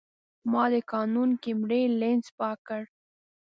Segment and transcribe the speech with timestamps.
[0.51, 2.81] ما د کانون کیمرې لینز پاک کړ.